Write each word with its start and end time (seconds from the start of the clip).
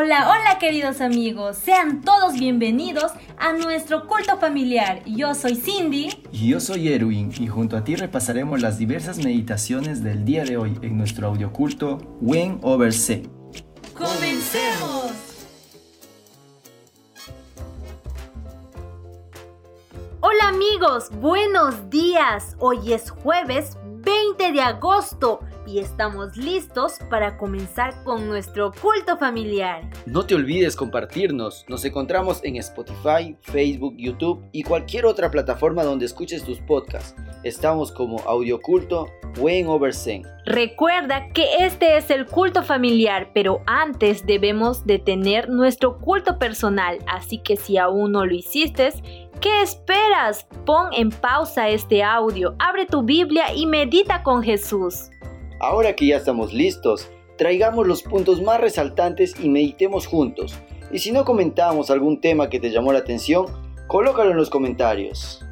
Hola, 0.00 0.30
hola 0.30 0.60
queridos 0.60 1.00
amigos, 1.00 1.56
sean 1.56 2.02
todos 2.02 2.34
bienvenidos 2.34 3.10
a 3.36 3.52
nuestro 3.52 4.06
culto 4.06 4.38
familiar. 4.38 5.02
Yo 5.04 5.34
soy 5.34 5.56
Cindy. 5.56 6.10
Y 6.30 6.50
yo 6.50 6.60
soy 6.60 6.92
Erwin 6.92 7.32
y 7.36 7.48
junto 7.48 7.76
a 7.76 7.82
ti 7.82 7.96
repasaremos 7.96 8.60
las 8.62 8.78
diversas 8.78 9.18
meditaciones 9.18 10.04
del 10.04 10.24
día 10.24 10.44
de 10.44 10.56
hoy 10.56 10.78
en 10.82 10.96
nuestro 10.96 11.26
audioculto 11.26 11.98
When 12.20 12.60
Over 12.62 12.92
C. 12.92 13.28
¡Comencemos! 13.92 15.10
Hola 20.20 20.46
amigos, 20.46 21.10
buenos 21.10 21.90
días. 21.90 22.54
Hoy 22.60 22.92
es 22.92 23.10
jueves 23.10 23.76
20 23.84 24.52
de 24.52 24.60
agosto 24.60 25.40
y 25.68 25.78
estamos 25.80 26.36
listos 26.36 26.94
para 27.10 27.36
comenzar 27.36 28.02
con 28.04 28.26
nuestro 28.26 28.72
culto 28.72 29.18
familiar. 29.18 29.82
No 30.06 30.24
te 30.24 30.34
olvides 30.34 30.74
compartirnos. 30.74 31.66
Nos 31.68 31.84
encontramos 31.84 32.42
en 32.42 32.56
Spotify, 32.56 33.36
Facebook, 33.42 33.94
YouTube 33.98 34.42
y 34.52 34.62
cualquier 34.62 35.04
otra 35.04 35.30
plataforma 35.30 35.84
donde 35.84 36.06
escuches 36.06 36.42
tus 36.42 36.58
podcasts. 36.60 37.14
Estamos 37.42 37.92
como 37.92 38.20
Audioculto 38.20 39.06
Wayne 39.38 39.68
Oversen. 39.68 40.22
Recuerda 40.46 41.28
que 41.34 41.44
este 41.60 41.98
es 41.98 42.10
el 42.10 42.24
culto 42.24 42.62
familiar, 42.62 43.30
pero 43.34 43.60
antes 43.66 44.24
debemos 44.24 44.86
de 44.86 44.98
tener 44.98 45.50
nuestro 45.50 45.98
culto 45.98 46.38
personal, 46.38 46.98
así 47.06 47.38
que 47.38 47.56
si 47.56 47.76
aún 47.76 48.12
no 48.12 48.24
lo 48.24 48.34
hiciste, 48.34 48.92
¿Qué 49.40 49.62
esperas? 49.62 50.48
Pon 50.66 50.88
en 50.92 51.10
pausa 51.10 51.68
este 51.68 52.02
audio, 52.02 52.56
abre 52.58 52.86
tu 52.86 53.04
Biblia 53.04 53.54
y 53.54 53.66
medita 53.66 54.24
con 54.24 54.42
Jesús. 54.42 55.10
Ahora 55.60 55.96
que 55.96 56.06
ya 56.06 56.16
estamos 56.16 56.52
listos, 56.52 57.08
traigamos 57.36 57.86
los 57.86 58.02
puntos 58.02 58.40
más 58.42 58.60
resaltantes 58.60 59.34
y 59.42 59.48
meditemos 59.48 60.06
juntos. 60.06 60.58
Y 60.92 61.00
si 61.00 61.12
no 61.12 61.24
comentamos 61.24 61.90
algún 61.90 62.20
tema 62.20 62.48
que 62.48 62.60
te 62.60 62.70
llamó 62.70 62.92
la 62.92 63.00
atención, 63.00 63.46
colócalo 63.88 64.30
en 64.30 64.36
los 64.36 64.50
comentarios. 64.50 65.44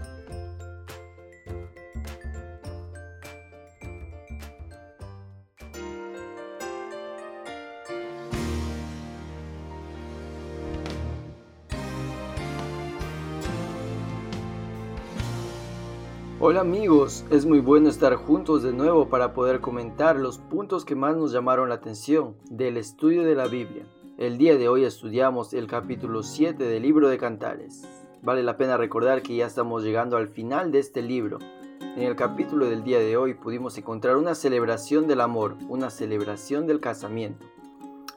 Hola 16.49 16.61
amigos, 16.61 17.25
es 17.31 17.45
muy 17.45 17.59
bueno 17.59 17.89
estar 17.89 18.15
juntos 18.15 18.63
de 18.63 18.73
nuevo 18.73 19.09
para 19.09 19.35
poder 19.35 19.61
comentar 19.61 20.15
los 20.15 20.39
puntos 20.39 20.85
que 20.85 20.95
más 20.95 21.17
nos 21.17 21.33
llamaron 21.33 21.71
la 21.71 21.75
atención 21.75 22.37
del 22.49 22.77
estudio 22.77 23.25
de 23.25 23.35
la 23.35 23.49
Biblia. 23.49 23.85
El 24.17 24.39
día 24.39 24.57
de 24.57 24.69
hoy 24.69 24.85
estudiamos 24.85 25.55
el 25.55 25.67
capítulo 25.67 26.23
7 26.23 26.63
del 26.63 26.85
libro 26.85 27.09
de 27.09 27.19
Cantares. 27.19 27.83
Vale 28.23 28.45
la 28.45 28.57
pena 28.57 28.77
recordar 28.77 29.23
que 29.23 29.35
ya 29.35 29.47
estamos 29.47 29.83
llegando 29.83 30.17
al 30.17 30.29
final 30.29 30.71
de 30.71 30.79
este 30.79 31.03
libro. 31.03 31.41
En 31.81 32.05
el 32.05 32.15
capítulo 32.15 32.67
del 32.67 32.85
día 32.85 33.01
de 33.01 33.17
hoy 33.17 33.35
pudimos 33.35 33.77
encontrar 33.77 34.17
una 34.17 34.37
celebración 34.37 35.09
del 35.09 35.23
amor, 35.23 35.57
una 35.69 35.91
celebración 35.91 36.69
del 36.69 36.79
casamiento. 36.79 37.45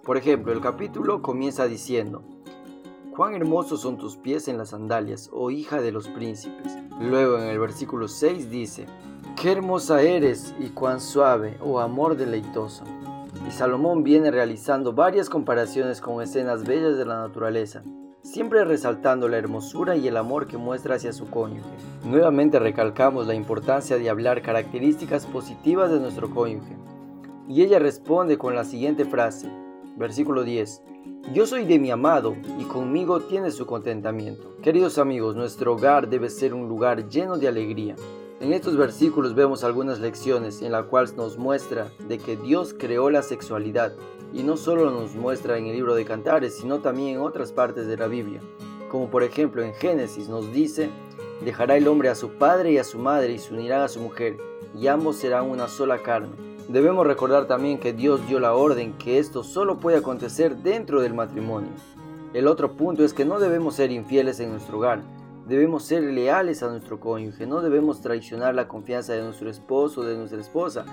Por 0.03 0.17
ejemplo, 0.17 0.53
el 0.53 0.61
capítulo 0.61 1.23
comienza 1.23 1.65
diciendo, 1.65 2.23
Cuán 3.19 3.35
hermosos 3.35 3.81
son 3.81 3.97
tus 3.97 4.15
pies 4.15 4.47
en 4.47 4.57
las 4.57 4.69
sandalias, 4.69 5.29
oh 5.33 5.51
hija 5.51 5.81
de 5.81 5.91
los 5.91 6.07
príncipes. 6.07 6.77
Luego 7.01 7.37
en 7.37 7.49
el 7.49 7.59
versículo 7.59 8.07
6 8.07 8.49
dice, 8.49 8.85
Qué 9.35 9.51
hermosa 9.51 10.01
eres 10.01 10.55
y 10.57 10.69
cuán 10.69 11.01
suave, 11.01 11.57
oh 11.59 11.81
amor 11.81 12.15
deleitoso. 12.15 12.85
Y 13.45 13.51
Salomón 13.51 14.03
viene 14.03 14.31
realizando 14.31 14.93
varias 14.93 15.29
comparaciones 15.29 15.99
con 15.99 16.23
escenas 16.23 16.63
bellas 16.63 16.97
de 16.97 17.05
la 17.05 17.19
naturaleza, 17.19 17.83
siempre 18.21 18.63
resaltando 18.63 19.27
la 19.27 19.37
hermosura 19.37 19.97
y 19.97 20.07
el 20.07 20.15
amor 20.15 20.47
que 20.47 20.55
muestra 20.55 20.95
hacia 20.95 21.11
su 21.11 21.29
cónyuge. 21.29 21.67
Nuevamente 22.05 22.57
recalcamos 22.57 23.27
la 23.27 23.33
importancia 23.33 23.97
de 23.97 24.09
hablar 24.09 24.41
características 24.41 25.25
positivas 25.25 25.91
de 25.91 25.99
nuestro 25.99 26.33
cónyuge. 26.33 26.77
Y 27.49 27.63
ella 27.63 27.79
responde 27.79 28.37
con 28.37 28.55
la 28.55 28.63
siguiente 28.63 29.03
frase, 29.03 29.51
versículo 29.97 30.43
10, 30.43 30.81
yo 31.33 31.45
soy 31.45 31.65
de 31.65 31.79
mi 31.79 31.91
amado 31.91 32.35
y 32.57 32.63
conmigo 32.63 33.19
tiene 33.21 33.51
su 33.51 33.65
contentamiento. 33.65 34.55
Queridos 34.61 34.97
amigos, 34.97 35.35
nuestro 35.35 35.73
hogar 35.73 36.09
debe 36.09 36.29
ser 36.29 36.53
un 36.53 36.67
lugar 36.67 37.07
lleno 37.09 37.37
de 37.37 37.47
alegría. 37.47 37.95
En 38.39 38.53
estos 38.53 38.77
versículos 38.77 39.35
vemos 39.35 39.63
algunas 39.63 39.99
lecciones 39.99 40.61
en 40.61 40.71
las 40.71 40.85
cuales 40.85 41.15
nos 41.15 41.37
muestra 41.37 41.91
de 42.07 42.17
que 42.17 42.37
Dios 42.37 42.73
creó 42.77 43.09
la 43.09 43.21
sexualidad 43.21 43.93
y 44.33 44.43
no 44.43 44.57
solo 44.57 44.89
nos 44.91 45.13
muestra 45.15 45.57
en 45.57 45.67
el 45.67 45.75
libro 45.75 45.93
de 45.93 46.05
Cantares, 46.05 46.57
sino 46.57 46.79
también 46.79 47.15
en 47.15 47.21
otras 47.21 47.51
partes 47.51 47.87
de 47.87 47.97
la 47.97 48.07
Biblia. 48.07 48.41
Como 48.89 49.09
por 49.09 49.23
ejemplo 49.23 49.61
en 49.61 49.73
Génesis 49.73 50.29
nos 50.29 50.51
dice, 50.53 50.89
dejará 51.43 51.77
el 51.77 51.87
hombre 51.87 52.09
a 52.09 52.15
su 52.15 52.29
padre 52.29 52.71
y 52.71 52.77
a 52.77 52.83
su 52.83 52.97
madre 52.97 53.33
y 53.33 53.39
se 53.39 53.53
unirán 53.53 53.81
a 53.81 53.87
su 53.87 53.99
mujer, 53.99 54.37
y 54.75 54.87
ambos 54.87 55.17
serán 55.17 55.49
una 55.49 55.67
sola 55.67 56.01
carne. 56.01 56.48
Debemos 56.69 57.07
recordar 57.07 57.47
también 57.47 57.79
que 57.79 57.93
Dios 57.93 58.27
dio 58.27 58.39
la 58.39 58.53
orden 58.53 58.93
que 58.93 59.17
esto 59.17 59.43
solo 59.43 59.79
puede 59.79 59.97
acontecer 59.97 60.57
dentro 60.57 61.01
del 61.01 61.15
matrimonio. 61.15 61.71
El 62.35 62.45
otro 62.45 62.73
punto 62.73 63.03
es 63.03 63.11
que 63.11 63.25
no 63.25 63.39
debemos 63.39 63.73
ser 63.73 63.89
infieles 63.89 64.39
en 64.39 64.51
nuestro 64.51 64.77
hogar. 64.77 65.01
Debemos 65.47 65.81
ser 65.81 66.03
leales 66.03 66.61
a 66.61 66.69
nuestro 66.69 66.99
cónyuge, 66.99 67.47
no 67.47 67.61
debemos 67.61 68.01
traicionar 68.01 68.53
la 68.53 68.67
confianza 68.67 69.13
de 69.13 69.23
nuestro 69.23 69.49
esposo 69.49 70.01
o 70.01 70.03
de 70.03 70.15
nuestra 70.15 70.39
esposa, 70.39 70.85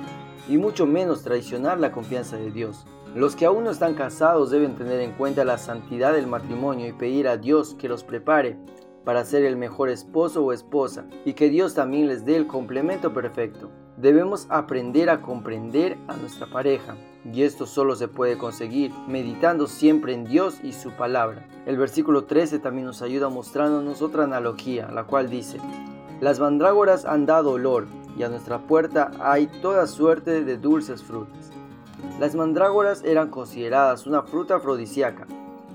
y 0.48 0.56
mucho 0.56 0.86
menos 0.86 1.22
traicionar 1.22 1.78
la 1.78 1.92
confianza 1.92 2.38
de 2.38 2.50
Dios. 2.50 2.86
Los 3.14 3.36
que 3.36 3.44
aún 3.44 3.64
no 3.64 3.70
están 3.70 3.92
casados 3.92 4.50
deben 4.50 4.76
tener 4.76 5.00
en 5.00 5.12
cuenta 5.12 5.44
la 5.44 5.58
santidad 5.58 6.14
del 6.14 6.26
matrimonio 6.26 6.88
y 6.88 6.94
pedir 6.94 7.28
a 7.28 7.36
Dios 7.36 7.76
que 7.78 7.90
los 7.90 8.02
prepare 8.02 8.56
para 9.04 9.26
ser 9.26 9.44
el 9.44 9.58
mejor 9.58 9.90
esposo 9.90 10.42
o 10.42 10.54
esposa, 10.54 11.04
y 11.26 11.34
que 11.34 11.50
Dios 11.50 11.74
también 11.74 12.08
les 12.08 12.24
dé 12.24 12.34
el 12.36 12.46
complemento 12.46 13.12
perfecto. 13.12 13.68
Debemos 13.96 14.46
aprender 14.50 15.08
a 15.08 15.22
comprender 15.22 15.96
a 16.06 16.16
nuestra 16.16 16.46
pareja 16.46 16.96
y 17.24 17.42
esto 17.44 17.64
solo 17.64 17.96
se 17.96 18.08
puede 18.08 18.36
conseguir 18.36 18.92
meditando 19.08 19.66
siempre 19.66 20.12
en 20.12 20.24
Dios 20.24 20.58
y 20.62 20.74
su 20.74 20.90
palabra. 20.90 21.48
El 21.64 21.78
versículo 21.78 22.24
13 22.24 22.58
también 22.58 22.86
nos 22.86 23.00
ayuda 23.00 23.30
mostrándonos 23.30 24.02
otra 24.02 24.24
analogía, 24.24 24.90
la 24.90 25.04
cual 25.04 25.30
dice, 25.30 25.58
las 26.20 26.38
mandrágoras 26.40 27.06
han 27.06 27.24
dado 27.24 27.52
olor 27.52 27.86
y 28.18 28.22
a 28.22 28.28
nuestra 28.28 28.58
puerta 28.58 29.12
hay 29.18 29.46
toda 29.46 29.86
suerte 29.86 30.44
de 30.44 30.58
dulces 30.58 31.02
frutas. 31.02 31.50
Las 32.20 32.34
mandrágoras 32.34 33.02
eran 33.02 33.30
consideradas 33.30 34.06
una 34.06 34.22
fruta 34.22 34.56
afrodisíaca. 34.56 35.26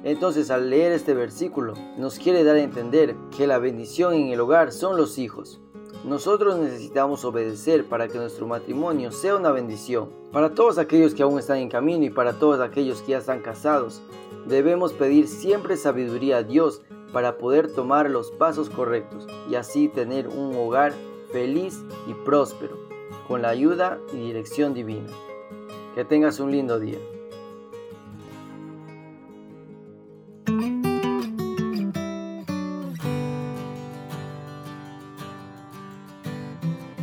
Entonces 0.04 0.52
al 0.52 0.70
leer 0.70 0.92
este 0.92 1.16
versículo 1.16 1.74
nos 1.98 2.20
quiere 2.20 2.44
dar 2.44 2.56
a 2.56 2.62
entender 2.62 3.16
que 3.36 3.48
la 3.48 3.58
bendición 3.58 4.14
en 4.14 4.28
el 4.28 4.40
hogar 4.40 4.72
son 4.72 4.96
los 4.96 5.18
hijos. 5.18 5.60
Nosotros 6.04 6.58
necesitamos 6.58 7.24
obedecer 7.26 7.86
para 7.86 8.08
que 8.08 8.18
nuestro 8.18 8.48
matrimonio 8.48 9.12
sea 9.12 9.36
una 9.36 9.52
bendición. 9.52 10.10
Para 10.32 10.56
todos 10.56 10.80
aquellos 10.80 11.14
que 11.14 11.22
aún 11.22 11.38
están 11.38 11.58
en 11.58 11.70
camino 11.70 12.04
y 12.04 12.10
para 12.10 12.40
todos 12.40 12.60
aquellos 12.60 13.04
que 13.04 13.12
ya 13.12 13.20
están 13.20 13.42
casados, 13.42 14.02
debemos 14.48 14.94
pedir 14.94 15.28
siempre 15.28 15.78
sabiduría 15.78 16.38
a 16.38 16.44
Dios 16.44 16.82
para 17.14 17.38
poder 17.38 17.72
tomar 17.72 18.10
los 18.10 18.32
pasos 18.32 18.70
correctos 18.70 19.28
y 19.50 19.56
así 19.56 19.90
tener 19.90 20.28
un 20.28 20.56
hogar 20.56 20.94
feliz 21.32 21.84
y 22.08 22.16
próspero, 22.26 22.78
con 23.28 23.44
la 23.44 23.50
ayuda 23.50 24.00
y 24.12 24.18
dirección 24.18 24.74
divina. 24.74 25.10
Que 25.94 26.04
tengas 26.04 26.40
un 26.40 26.52
lindo 26.52 26.80
día. 26.80 26.98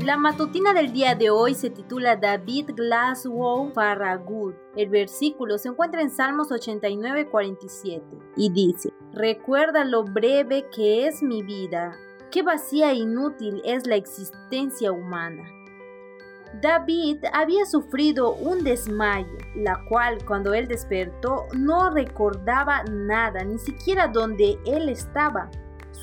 La 0.08 0.16
matutina 0.16 0.72
del 0.72 0.90
día 0.94 1.14
de 1.14 1.28
hoy 1.28 1.54
se 1.54 1.68
titula 1.68 2.16
David 2.16 2.70
Glasgow 2.74 3.70
Farragut. 3.74 4.54
El 4.74 4.88
versículo 4.88 5.58
se 5.58 5.68
encuentra 5.68 6.00
en 6.00 6.08
Salmos 6.08 6.50
89, 6.50 7.28
47 7.28 8.02
y 8.34 8.50
dice, 8.50 8.94
Recuerda 9.12 9.84
lo 9.84 10.04
breve 10.04 10.64
que 10.74 11.06
es 11.06 11.22
mi 11.22 11.42
vida, 11.42 11.94
qué 12.30 12.42
vacía 12.42 12.92
e 12.92 12.94
inútil 12.94 13.60
es 13.66 13.86
la 13.86 13.96
existencia 13.96 14.92
humana. 14.92 15.42
David 16.62 17.18
había 17.34 17.66
sufrido 17.66 18.32
un 18.32 18.64
desmayo, 18.64 19.36
la 19.56 19.84
cual 19.90 20.24
cuando 20.24 20.54
él 20.54 20.68
despertó 20.68 21.42
no 21.52 21.90
recordaba 21.90 22.82
nada, 22.84 23.44
ni 23.44 23.58
siquiera 23.58 24.08
dónde 24.08 24.58
él 24.64 24.88
estaba. 24.88 25.50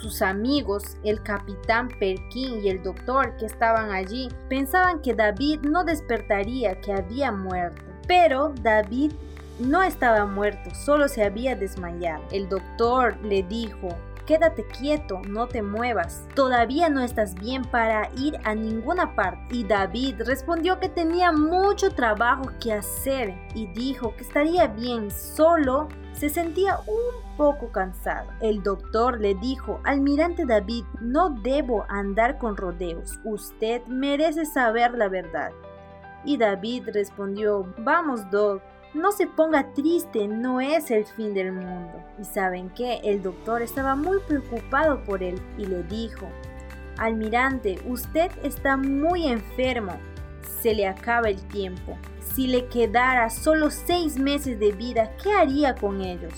Sus 0.01 0.21
amigos, 0.21 0.97
el 1.03 1.21
capitán 1.23 1.89
Perkin 1.99 2.63
y 2.63 2.69
el 2.69 2.83
doctor 2.83 3.35
que 3.37 3.45
estaban 3.45 3.91
allí, 3.91 4.27
pensaban 4.49 5.01
que 5.01 5.13
David 5.13 5.61
no 5.61 5.83
despertaría, 5.83 6.79
que 6.81 6.93
había 6.93 7.31
muerto. 7.31 7.81
Pero 8.07 8.53
David 8.61 9.13
no 9.59 9.83
estaba 9.83 10.25
muerto, 10.25 10.69
solo 10.75 11.07
se 11.07 11.23
había 11.23 11.55
desmayado. 11.55 12.23
El 12.31 12.49
doctor 12.49 13.17
le 13.23 13.43
dijo, 13.43 13.89
quédate 14.25 14.65
quieto, 14.67 15.21
no 15.27 15.47
te 15.47 15.61
muevas. 15.61 16.27
Todavía 16.35 16.89
no 16.89 17.01
estás 17.01 17.35
bien 17.35 17.63
para 17.63 18.09
ir 18.17 18.37
a 18.43 18.53
ninguna 18.53 19.15
parte. 19.15 19.55
Y 19.55 19.63
David 19.63 20.21
respondió 20.25 20.79
que 20.79 20.89
tenía 20.89 21.31
mucho 21.31 21.89
trabajo 21.89 22.51
que 22.59 22.73
hacer 22.73 23.33
y 23.53 23.67
dijo 23.67 24.15
que 24.15 24.23
estaría 24.23 24.67
bien, 24.67 25.09
solo 25.09 25.87
se 26.13 26.29
sentía 26.29 26.79
un 26.87 27.24
poco 27.37 27.71
cansado. 27.71 28.29
El 28.41 28.63
doctor 28.63 29.19
le 29.19 29.35
dijo, 29.35 29.79
Almirante 29.83 30.45
David, 30.45 30.85
no 31.01 31.29
debo 31.29 31.85
andar 31.89 32.37
con 32.37 32.57
rodeos. 32.57 33.19
Usted 33.23 33.85
merece 33.87 34.45
saber 34.45 34.93
la 34.93 35.07
verdad. 35.07 35.51
Y 36.23 36.37
David 36.37 36.89
respondió, 36.93 37.71
Vamos, 37.77 38.29
Doc, 38.31 38.61
no 38.95 39.11
se 39.11 39.27
ponga 39.27 39.73
triste, 39.73 40.27
no 40.27 40.61
es 40.61 40.89
el 40.89 41.05
fin 41.05 41.33
del 41.33 41.51
mundo. 41.51 42.01
Y 42.19 42.23
saben 42.23 42.69
qué, 42.69 43.01
el 43.03 43.21
doctor 43.21 43.61
estaba 43.61 43.95
muy 43.95 44.19
preocupado 44.27 45.03
por 45.03 45.21
él 45.21 45.41
y 45.57 45.65
le 45.65 45.83
dijo, 45.83 46.27
Almirante, 46.97 47.77
usted 47.87 48.31
está 48.41 48.77
muy 48.77 49.27
enfermo, 49.27 49.97
se 50.61 50.73
le 50.73 50.87
acaba 50.87 51.29
el 51.29 51.41
tiempo. 51.47 51.97
Si 52.33 52.47
le 52.47 52.67
quedara 52.67 53.29
solo 53.29 53.69
seis 53.69 54.17
meses 54.17 54.59
de 54.59 54.71
vida, 54.71 55.11
¿qué 55.21 55.33
haría 55.33 55.75
con 55.75 56.01
ellos? 56.01 56.33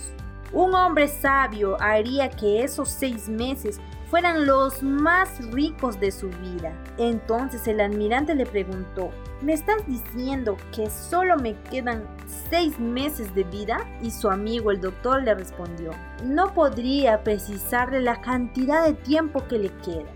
Un 0.53 0.73
hombre 0.73 1.07
sabio 1.07 1.75
haría 1.81 2.29
que 2.29 2.63
esos 2.63 2.89
seis 2.89 3.27
meses 3.27 3.81
fueran 4.09 4.45
los 4.45 4.81
más 4.81 5.45
ricos 5.51 5.99
de 5.99 6.11
su 6.11 6.29
vida. 6.29 6.73
Entonces 6.97 7.67
el 7.67 7.81
almirante 7.81 8.33
le 8.33 8.45
preguntó, 8.45 9.11
¿me 9.41 9.53
estás 9.53 9.85
diciendo 9.85 10.55
que 10.73 10.89
solo 10.89 11.35
me 11.37 11.55
quedan 11.63 12.07
seis 12.49 12.79
meses 12.79 13.35
de 13.35 13.43
vida? 13.43 13.79
Y 14.01 14.11
su 14.11 14.29
amigo 14.29 14.71
el 14.71 14.79
doctor 14.79 15.23
le 15.23 15.35
respondió, 15.35 15.91
no 16.23 16.53
podría 16.53 17.23
precisarle 17.23 18.01
la 18.01 18.21
cantidad 18.21 18.85
de 18.85 18.93
tiempo 18.93 19.45
que 19.47 19.59
le 19.59 19.69
queda. 19.79 20.09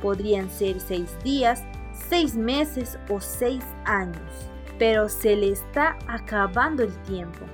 Podrían 0.00 0.50
ser 0.50 0.80
seis 0.80 1.16
días, 1.22 1.62
seis 2.08 2.34
meses 2.34 2.98
o 3.08 3.20
seis 3.20 3.62
años, 3.84 4.50
pero 4.80 5.08
se 5.08 5.36
le 5.36 5.50
está 5.50 5.96
acabando 6.08 6.82
el 6.82 6.92
tiempo. 7.04 7.46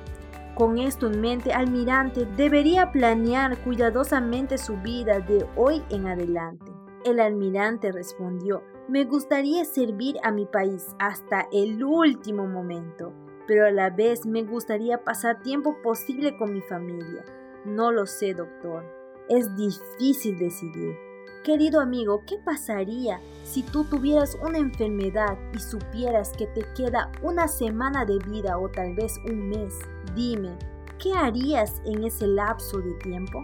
Con 0.58 0.76
esto 0.76 1.06
en 1.06 1.20
mente, 1.20 1.52
Almirante 1.52 2.26
debería 2.26 2.90
planear 2.90 3.62
cuidadosamente 3.62 4.58
su 4.58 4.76
vida 4.78 5.20
de 5.20 5.46
hoy 5.54 5.84
en 5.88 6.08
adelante. 6.08 6.72
El 7.04 7.20
almirante 7.20 7.92
respondió, 7.92 8.64
me 8.88 9.04
gustaría 9.04 9.64
servir 9.64 10.16
a 10.24 10.32
mi 10.32 10.46
país 10.46 10.96
hasta 10.98 11.46
el 11.52 11.84
último 11.84 12.48
momento, 12.48 13.12
pero 13.46 13.66
a 13.66 13.70
la 13.70 13.90
vez 13.90 14.26
me 14.26 14.42
gustaría 14.42 15.04
pasar 15.04 15.42
tiempo 15.42 15.76
posible 15.80 16.36
con 16.36 16.52
mi 16.52 16.60
familia. 16.62 17.24
No 17.64 17.92
lo 17.92 18.04
sé, 18.04 18.34
doctor. 18.34 18.84
Es 19.28 19.54
difícil 19.54 20.38
decidir. 20.38 21.07
Querido 21.48 21.80
amigo, 21.80 22.24
¿qué 22.26 22.36
pasaría 22.36 23.22
si 23.42 23.62
tú 23.62 23.82
tuvieras 23.84 24.36
una 24.42 24.58
enfermedad 24.58 25.38
y 25.54 25.58
supieras 25.58 26.30
que 26.36 26.46
te 26.48 26.60
queda 26.76 27.10
una 27.22 27.48
semana 27.48 28.04
de 28.04 28.18
vida 28.18 28.58
o 28.58 28.68
tal 28.68 28.94
vez 28.94 29.16
un 29.24 29.48
mes? 29.48 29.72
Dime, 30.14 30.50
¿qué 30.98 31.14
harías 31.14 31.80
en 31.86 32.04
ese 32.04 32.26
lapso 32.26 32.80
de 32.80 32.92
tiempo? 32.96 33.42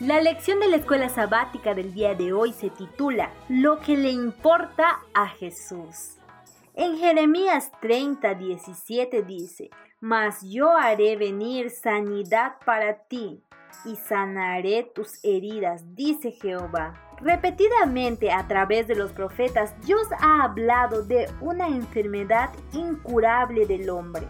La 0.00 0.20
lección 0.20 0.60
de 0.60 0.68
la 0.68 0.76
escuela 0.76 1.08
sabática 1.08 1.74
del 1.74 1.92
día 1.92 2.14
de 2.14 2.32
hoy 2.32 2.52
se 2.52 2.70
titula 2.70 3.32
Lo 3.48 3.80
que 3.80 3.96
le 3.96 4.10
importa 4.10 5.00
a 5.12 5.26
Jesús. 5.26 6.18
En 6.76 6.96
Jeremías 6.98 7.72
30, 7.80 8.34
17 8.34 9.24
dice, 9.24 9.70
Mas 9.98 10.40
yo 10.42 10.70
haré 10.70 11.16
venir 11.16 11.70
sanidad 11.70 12.58
para 12.64 13.02
ti 13.08 13.42
y 13.84 13.96
sanaré 13.96 14.84
tus 14.84 15.18
heridas, 15.24 15.82
dice 15.96 16.30
Jehová. 16.30 16.94
Repetidamente 17.20 18.30
a 18.30 18.46
través 18.46 18.86
de 18.86 18.94
los 18.94 19.10
profetas, 19.10 19.74
Dios 19.84 20.06
ha 20.20 20.44
hablado 20.44 21.02
de 21.02 21.28
una 21.40 21.66
enfermedad 21.66 22.50
incurable 22.72 23.66
del 23.66 23.90
hombre, 23.90 24.28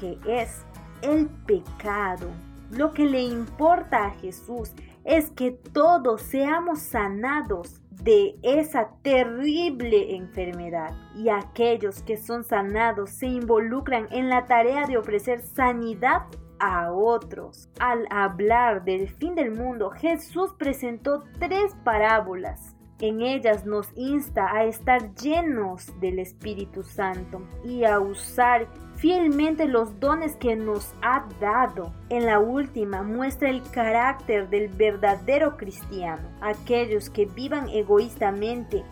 que 0.00 0.18
es 0.26 0.62
el 1.02 1.28
pecado. 1.44 2.30
Lo 2.70 2.94
que 2.94 3.04
le 3.04 3.20
importa 3.20 4.06
a 4.06 4.10
Jesús 4.12 4.70
es 5.04 5.30
que 5.30 5.50
todos 5.50 6.22
seamos 6.22 6.80
sanados 6.80 7.80
de 7.90 8.36
esa 8.42 8.90
terrible 9.02 10.16
enfermedad 10.16 10.94
y 11.14 11.28
aquellos 11.28 12.02
que 12.02 12.16
son 12.16 12.44
sanados 12.44 13.10
se 13.10 13.26
involucran 13.26 14.08
en 14.10 14.28
la 14.28 14.46
tarea 14.46 14.86
de 14.86 14.96
ofrecer 14.96 15.42
sanidad 15.42 16.22
a 16.58 16.92
otros. 16.92 17.68
Al 17.78 18.06
hablar 18.10 18.84
del 18.84 19.08
fin 19.08 19.34
del 19.34 19.52
mundo, 19.52 19.90
Jesús 19.90 20.54
presentó 20.58 21.24
tres 21.38 21.74
parábolas. 21.84 22.76
En 23.02 23.20
ellas 23.20 23.66
nos 23.66 23.88
insta 23.96 24.54
a 24.54 24.64
estar 24.64 25.12
llenos 25.16 25.88
del 25.98 26.20
Espíritu 26.20 26.84
Santo 26.84 27.42
y 27.64 27.82
a 27.82 27.98
usar 27.98 28.68
fielmente 28.94 29.66
los 29.66 29.98
dones 29.98 30.36
que 30.36 30.54
nos 30.54 30.94
ha 31.02 31.26
dado. 31.40 31.92
En 32.10 32.26
la 32.26 32.38
última 32.38 33.02
muestra 33.02 33.50
el 33.50 33.60
carácter 33.72 34.48
del 34.50 34.68
verdadero 34.68 35.56
cristiano. 35.56 36.22
Aquellos 36.40 37.10
que 37.10 37.26
vivan 37.26 37.68
egoístamente 37.70 38.84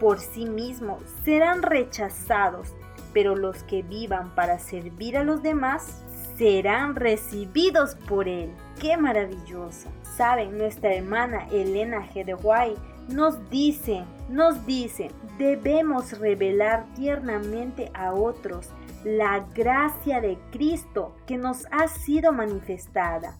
por 0.00 0.18
sí 0.18 0.46
mismos 0.46 1.02
serán 1.22 1.60
rechazados, 1.60 2.74
pero 3.12 3.36
los 3.36 3.62
que 3.64 3.82
vivan 3.82 4.34
para 4.34 4.58
servir 4.58 5.18
a 5.18 5.24
los 5.24 5.42
demás 5.42 6.02
serán 6.38 6.96
recibidos 6.96 7.96
por 8.08 8.28
Él. 8.28 8.50
¡Qué 8.80 8.96
maravilloso! 8.96 9.90
Saben, 10.16 10.56
nuestra 10.56 10.94
hermana 10.94 11.46
Elena 11.52 12.08
G. 12.14 12.24
de 12.24 12.32
nos 13.08 13.48
dice, 13.50 14.04
nos 14.28 14.66
dice, 14.66 15.10
debemos 15.38 16.18
revelar 16.18 16.86
tiernamente 16.94 17.90
a 17.94 18.12
otros 18.12 18.68
la 19.04 19.46
gracia 19.54 20.20
de 20.20 20.38
Cristo 20.50 21.14
que 21.26 21.38
nos 21.38 21.66
ha 21.70 21.88
sido 21.88 22.32
manifestada. 22.32 23.38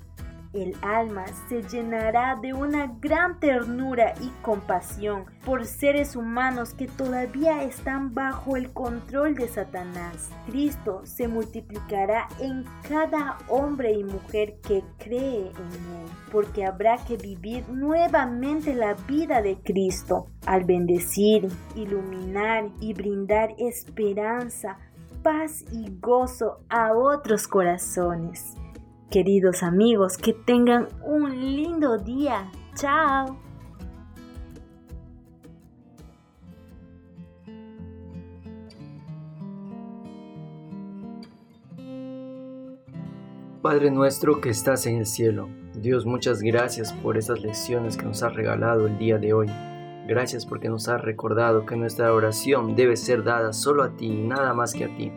El 0.53 0.75
alma 0.83 1.27
se 1.49 1.63
llenará 1.63 2.37
de 2.41 2.55
una 2.55 2.87
gran 3.01 3.39
ternura 3.39 4.15
y 4.21 4.31
compasión 4.43 5.27
por 5.45 5.67
seres 5.67 6.17
humanos 6.17 6.75
que 6.75 6.87
todavía 6.87 7.63
están 7.63 8.15
bajo 8.15 8.57
el 8.57 8.73
control 8.73 9.35
de 9.35 9.49
Satanás. 9.49 10.31
Cristo 10.47 11.03
se 11.05 11.29
multiplicará 11.29 12.29
en 12.41 12.65
cada 12.89 13.39
hombre 13.49 13.93
y 13.93 14.05
mujer 14.05 14.57
que 14.67 14.83
cree 14.99 15.49
en 15.49 15.49
Él, 15.51 16.11
porque 16.33 16.65
habrá 16.65 16.97
que 17.05 17.17
vivir 17.17 17.69
nuevamente 17.69 18.75
la 18.75 18.95
vida 18.95 19.43
de 19.43 19.59
Cristo 19.59 20.29
al 20.47 20.65
bendecir, 20.65 21.49
iluminar 21.75 22.71
y 22.81 22.95
brindar 22.95 23.55
esperanza 23.59 24.79
paz 25.23 25.65
y 25.73 25.91
gozo 26.01 26.61
a 26.69 26.93
otros 26.93 27.47
corazones. 27.47 28.55
Queridos 29.11 29.63
amigos, 29.63 30.19
que 30.19 30.35
tengan 30.35 30.87
un 31.03 31.41
lindo 31.41 31.97
día. 31.97 32.51
Chao. 32.75 33.39
Padre 43.63 43.91
nuestro 43.91 44.43
que 44.43 44.51
estás 44.51 44.87
en 44.87 44.99
el 44.99 45.07
cielo, 45.07 45.49
Dios 45.75 46.05
muchas 46.05 46.43
gracias 46.43 46.93
por 46.93 47.17
esas 47.17 47.41
lecciones 47.41 47.97
que 47.97 48.05
nos 48.05 48.23
has 48.23 48.35
regalado 48.35 48.87
el 48.87 48.99
día 48.99 49.17
de 49.17 49.33
hoy. 49.33 49.47
Gracias 50.07 50.45
porque 50.45 50.69
nos 50.69 50.87
has 50.89 51.01
recordado 51.01 51.65
que 51.65 51.77
nuestra 51.77 52.13
oración 52.13 52.77
debe 52.77 52.97
ser 52.97 53.25
dada 53.25 53.55
solo 53.55 53.85
a 53.85 53.97
ti 53.97 54.07
y 54.07 54.27
nada 54.27 54.53
más 54.53 54.75
que 54.75 54.85
a 54.85 54.95
ti. 54.95 55.13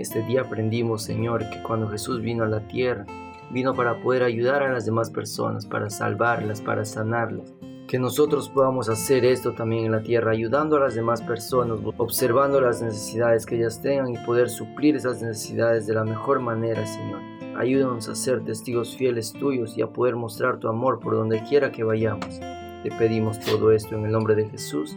Este 0.00 0.22
día 0.22 0.42
aprendimos, 0.42 1.02
Señor, 1.02 1.48
que 1.48 1.62
cuando 1.62 1.88
Jesús 1.88 2.20
vino 2.20 2.44
a 2.44 2.48
la 2.48 2.60
tierra, 2.68 3.06
vino 3.50 3.72
para 3.72 4.02
poder 4.02 4.24
ayudar 4.24 4.62
a 4.62 4.70
las 4.70 4.84
demás 4.84 5.10
personas, 5.10 5.64
para 5.64 5.88
salvarlas, 5.88 6.60
para 6.60 6.84
sanarlas. 6.84 7.54
Que 7.88 7.98
nosotros 7.98 8.50
podamos 8.50 8.90
hacer 8.90 9.24
esto 9.24 9.54
también 9.54 9.86
en 9.86 9.92
la 9.92 10.02
tierra, 10.02 10.32
ayudando 10.32 10.76
a 10.76 10.80
las 10.80 10.94
demás 10.94 11.22
personas, 11.22 11.78
observando 11.96 12.60
las 12.60 12.82
necesidades 12.82 13.46
que 13.46 13.56
ellas 13.56 13.80
tengan 13.80 14.12
y 14.12 14.18
poder 14.18 14.50
suplir 14.50 14.96
esas 14.96 15.22
necesidades 15.22 15.86
de 15.86 15.94
la 15.94 16.04
mejor 16.04 16.40
manera, 16.40 16.84
Señor. 16.84 17.20
Ayúdanos 17.56 18.06
a 18.10 18.14
ser 18.14 18.44
testigos 18.44 18.96
fieles 18.96 19.32
tuyos 19.32 19.78
y 19.78 19.82
a 19.82 19.86
poder 19.86 20.14
mostrar 20.14 20.58
tu 20.58 20.68
amor 20.68 21.00
por 21.00 21.14
donde 21.14 21.42
quiera 21.44 21.72
que 21.72 21.84
vayamos. 21.84 22.38
Te 22.82 22.90
pedimos 22.98 23.40
todo 23.40 23.72
esto 23.72 23.94
en 23.94 24.04
el 24.04 24.12
nombre 24.12 24.34
de 24.34 24.46
Jesús. 24.50 24.94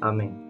Amén. 0.00 0.45